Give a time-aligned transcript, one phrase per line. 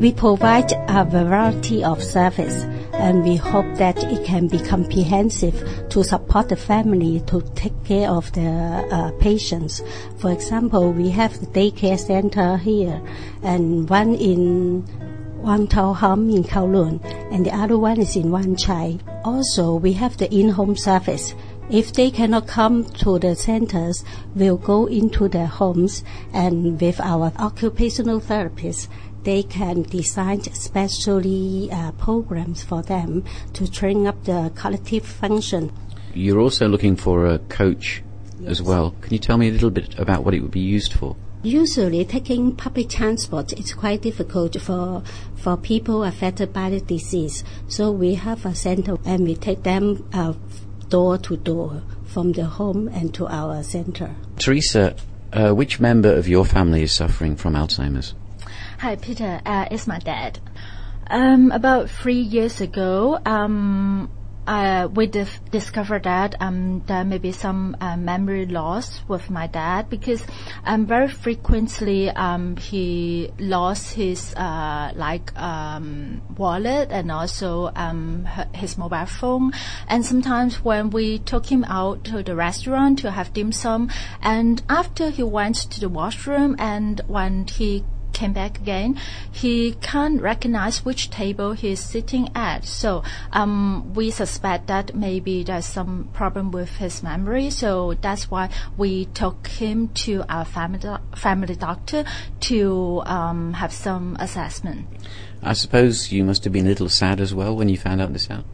[0.00, 6.02] We provide a variety of service and we hope that it can be comprehensive to
[6.02, 9.82] support the family to take care of the uh, patients.
[10.16, 13.02] For example, we have the daycare center here
[13.42, 14.86] and one in
[15.42, 18.98] Wang Tau Hom in Kowloon and the other one is in Wan Chai.
[19.22, 21.34] Also, we have the in-home service.
[21.68, 24.02] If they cannot come to the centers,
[24.34, 28.88] we'll go into their homes and with our occupational therapists,
[29.24, 33.24] they can design specially uh, programs for them
[33.54, 35.72] to train up the cognitive function.
[36.14, 38.02] You're also looking for a coach
[38.40, 38.50] yes.
[38.50, 38.94] as well.
[39.00, 41.16] Can you tell me a little bit about what it would be used for?
[41.42, 45.02] Usually, taking public transport is quite difficult for
[45.36, 47.44] for people affected by the disease.
[47.66, 50.34] So we have a center and we take them uh,
[50.90, 54.14] door to door from the home and to our center.
[54.36, 54.96] Teresa,
[55.32, 58.14] uh, which member of your family is suffering from Alzheimer's?
[58.80, 59.42] Hi, Peter.
[59.44, 60.38] Uh, it's my dad.
[61.06, 64.10] Um, about three years ago, um,
[64.46, 69.48] uh, we dif- discovered that um, there may be some uh, memory loss with my
[69.48, 70.24] dad because
[70.64, 78.78] um, very frequently um, he lost his uh, like um, wallet and also um, his
[78.78, 79.52] mobile phone.
[79.88, 83.90] And sometimes when we took him out to the restaurant to have dim sum,
[84.22, 87.84] and after he went to the washroom and when he
[88.20, 89.00] came back again,
[89.32, 92.66] he can't recognize which table he's sitting at.
[92.66, 97.48] So um, we suspect that maybe there's some problem with his memory.
[97.48, 102.04] So that's why we took him to our family do- family doctor
[102.40, 104.86] to um, have some assessment.
[105.42, 108.12] I suppose you must have been a little sad as well when you found out
[108.12, 108.44] this out.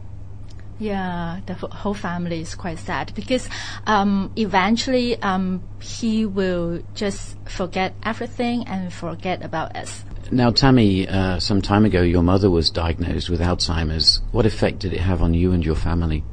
[0.79, 3.49] Yeah, the whole family is quite sad because
[3.87, 10.03] um, eventually um, he will just forget everything and forget about us.
[10.31, 14.21] Now, Tammy, uh, some time ago, your mother was diagnosed with Alzheimer's.
[14.31, 16.23] What effect did it have on you and your family?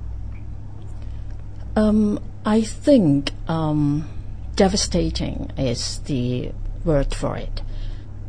[1.76, 4.06] Um, I think um,
[4.56, 6.53] devastating is the
[6.84, 7.62] word for it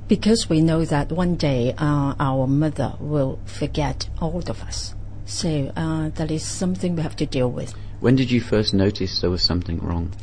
[0.07, 4.95] because we know that one day uh, our mother will forget all of us.
[5.25, 7.73] So uh, that is something we have to deal with.
[7.99, 10.13] When did you first notice there was something wrong?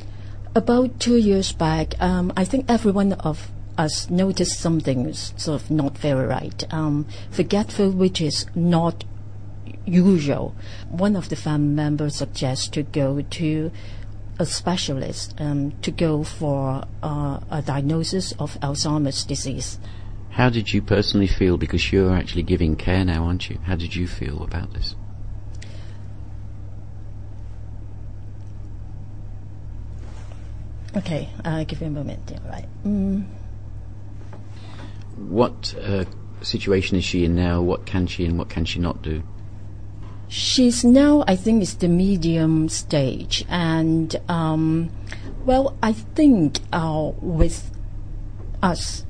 [0.54, 5.96] About two years back, um, I think everyone of us noticed something sort of not
[5.98, 6.64] very right.
[6.72, 9.04] Um, forgetful, which is not
[9.86, 10.54] usual.
[10.88, 13.72] One of the family members suggests to go to
[14.38, 19.78] a specialist um, to go for uh, a diagnosis of Alzheimer's disease.
[20.32, 21.59] How did you personally feel?
[21.59, 23.59] Because you're actually giving care now, aren't you?
[23.65, 24.97] How did you feel about this?
[30.97, 32.21] Okay, I'll give you a moment.
[32.31, 32.66] Yeah, right.
[32.84, 33.26] Mm.
[35.16, 36.06] What uh,
[36.41, 37.60] situation is she in now?
[37.60, 39.22] What can she and what can she not do?
[40.28, 44.91] She's now, I think, it's the medium stage, and um,
[45.44, 47.71] well, I think uh, with
[48.62, 49.04] us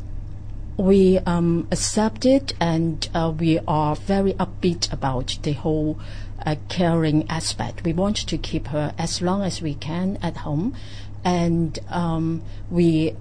[0.82, 5.96] we um, accept it and uh, we are very upbeat about the whole
[6.44, 7.84] uh, caring aspect.
[7.84, 10.74] We want to keep her as long as we can at home,
[11.24, 13.14] and um, we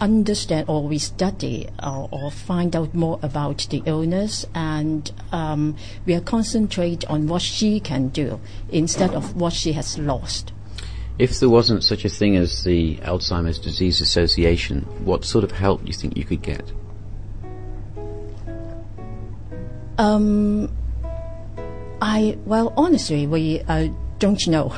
[0.00, 6.14] understand or we study or, or, find out more about the illness, and um, we
[6.14, 8.38] are concentrate on what she can do
[8.70, 10.52] instead of what she has lost.
[11.18, 15.80] If there wasn't such a thing as the Alzheimer's Disease Association, what sort of help
[15.80, 16.70] do you think you could get?
[19.98, 20.70] Um,
[22.02, 23.88] I well, honestly, we uh,
[24.18, 24.74] don't know.